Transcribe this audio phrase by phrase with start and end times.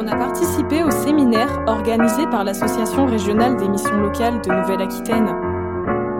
[0.00, 5.26] On a participé au séminaire organisé par l'Association régionale des missions locales de Nouvelle-Aquitaine.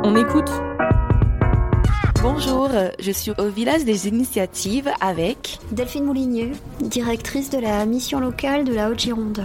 [0.03, 0.50] On écoute
[2.20, 2.68] Bonjour,
[2.99, 6.50] je suis au village des initiatives avec Delphine Moulinier,
[6.81, 9.44] directrice de la mission locale de la Haute-Gironde.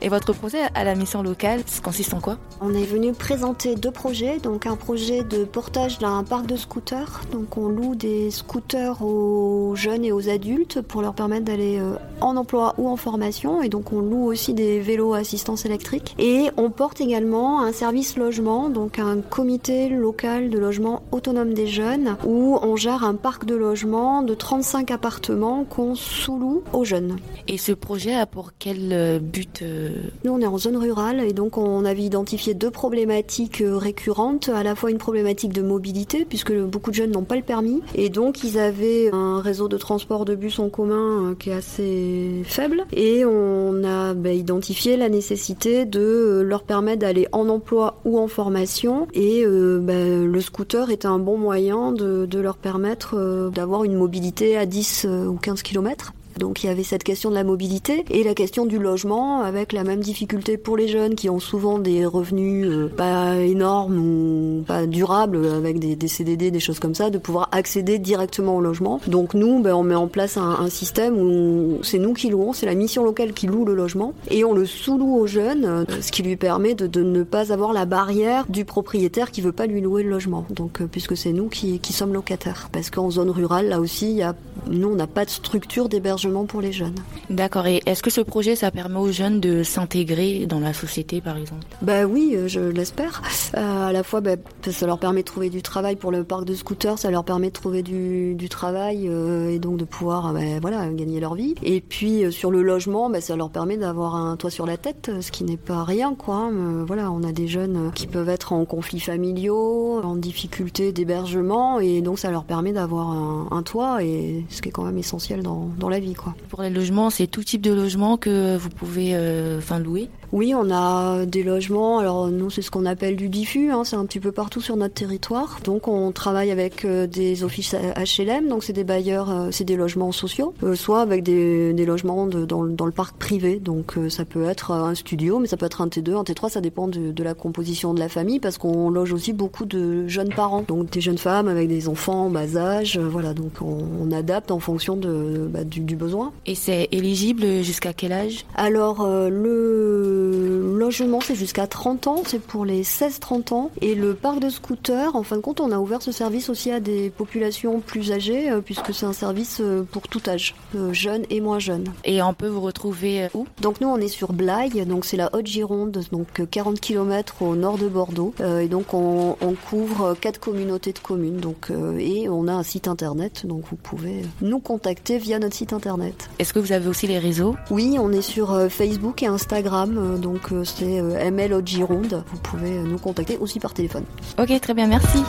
[0.00, 2.38] Et votre projet à la mission locale consiste en quoi?
[2.60, 7.22] On est venu présenter deux projets, donc un projet de portage d'un parc de scooters.
[7.32, 11.94] Donc on loue des scooters aux jeunes et aux adultes pour leur permettre d'aller euh,
[12.20, 13.62] en emploi ou en formation.
[13.62, 16.14] Et donc on loue aussi des vélos à assistance électrique.
[16.20, 21.66] Et on porte également un service logement, donc un comité local de logement autonome des
[21.66, 27.16] jeunes où on gère un parc de logement de 35 appartements qu'on sous-loue aux jeunes.
[27.48, 29.90] Et ce projet a pour quel euh, but euh
[30.24, 34.48] Nous, on est en zone rurale et donc on avait identifié deux problématiques euh, récurrentes,
[34.48, 37.82] à la fois une problématique de mobilité, puisque beaucoup de jeunes n'ont pas le permis,
[37.94, 42.42] et donc ils avaient un réseau de transport de bus en commun qui est assez
[42.44, 48.18] faible, et on a bah, identifié la nécessité de leur permettre d'aller en emploi ou
[48.18, 53.50] en formation, et bah, le scooter est un bon moyen de de, leur permettre euh,
[53.50, 56.12] d'avoir une mobilité à 10 euh, ou 15 km.
[56.38, 59.72] Donc il y avait cette question de la mobilité et la question du logement avec
[59.72, 64.62] la même difficulté pour les jeunes qui ont souvent des revenus euh, pas énormes ou
[64.62, 69.00] pas durables avec des, CDD, des choses comme ça, de pouvoir accéder directement au logement.
[69.06, 72.66] Donc nous, ben, on met en place un, système où c'est nous qui louons, c'est
[72.66, 76.10] la mission locale qui loue le logement et on le sous-loue aux jeunes, euh, ce
[76.10, 79.80] qui lui permet de, ne pas avoir la barrière du propriétaire qui veut pas lui
[79.80, 80.46] louer le logement.
[80.50, 82.70] Donc euh, puisque c'est nous qui, sommes locataires.
[82.72, 84.22] Parce qu'en zone rurale, là aussi,
[84.70, 86.94] nous, on n'a pas de structure d'hébergement pour les jeunes.
[87.30, 87.66] D'accord.
[87.66, 91.36] Et est-ce que ce projet, ça permet aux jeunes de s'intégrer dans la société, par
[91.36, 91.66] exemple?
[91.82, 93.22] Bah oui, euh, je l'espère.
[93.56, 94.36] Euh, à la fois, bah,
[94.70, 97.48] ça leur permet de trouver du travail pour le parc de scooters, ça leur permet
[97.48, 101.54] de trouver du, travail euh, et donc de pouvoir, bah, voilà, gagner leur vie.
[101.62, 105.10] Et puis sur le logement, bah, ça leur permet d'avoir un toit sur la tête,
[105.20, 106.36] ce qui n'est pas rien, quoi.
[106.36, 106.84] Hein.
[106.86, 112.00] voilà, on a des jeunes qui peuvent être en conflits familiaux, en difficulté d'hébergement, et
[112.00, 115.68] donc ça leur permet d'avoir un, toit, et ce qui est quand même essentiel dans,
[115.78, 116.11] dans la vie.
[116.48, 120.70] Pour les logements, c'est tout type de logement que vous pouvez euh, louer Oui, on
[120.70, 121.98] a des logements.
[121.98, 123.70] Alors nous, c'est ce qu'on appelle du diffus.
[123.70, 125.58] Hein, c'est un petit peu partout sur notre territoire.
[125.62, 128.48] Donc on travaille avec euh, des offices HLM.
[128.48, 132.62] Donc c'est des bailleurs, euh, c'est des logements sociaux, euh, soit avec des, logements dans,
[132.62, 133.56] le parc privé.
[133.58, 136.48] Donc ça peut être un studio, mais ça peut être un T2, un T3.
[136.48, 140.32] Ça dépend de, la composition de la famille parce qu'on loge aussi beaucoup de jeunes
[140.32, 140.64] parents.
[140.66, 142.98] Donc des jeunes femmes avec des enfants en bas âge.
[142.98, 143.34] voilà.
[143.34, 146.32] Donc on, adapte en fonction de, bah, du, du besoin.
[146.44, 148.44] Et c'est éligible jusqu'à quel âge?
[148.56, 153.70] Alors le logement c'est jusqu'à 30 ans, c'est pour les 16-30 ans.
[153.80, 156.70] Et le parc de scooters, en fin de compte, on a ouvert ce service aussi
[156.70, 160.92] à des populations plus âgées euh, puisque c'est un service euh, pour tout âge, euh,
[160.92, 161.88] jeunes et moins jeunes.
[162.04, 163.46] Et on peut vous retrouver où?
[163.60, 167.78] Donc nous on est sur Blaye, donc c'est la Haute-Gironde, donc 40 km au nord
[167.78, 168.34] de Bordeaux.
[168.60, 169.36] et donc on,
[169.68, 171.38] couvre quatre communautés de communes.
[171.38, 175.72] Donc et on a un site internet, donc vous pouvez nous contacter via notre site
[175.72, 176.28] internet.
[176.38, 177.54] Est-ce que vous avez aussi les réseaux?
[177.70, 182.24] Oui, on est sur Facebook et Instagram, donc euh, c'est ML Gironde.
[182.30, 184.04] Vous pouvez nous contacter aussi par téléphone.
[184.38, 185.22] Ok, très bien, merci.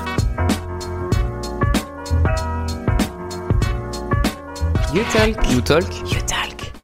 [4.94, 5.52] You talk.
[5.52, 6.23] You talk.